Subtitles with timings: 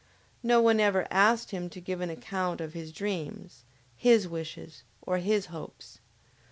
[0.41, 3.65] No one ever asked him to give an account of his dreams,
[3.95, 5.99] his wishes, or his hopes.